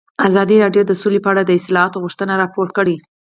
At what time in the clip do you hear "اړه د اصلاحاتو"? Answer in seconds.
1.31-2.01